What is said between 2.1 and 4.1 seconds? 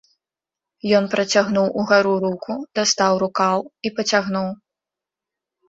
руку, дастаў рукаў і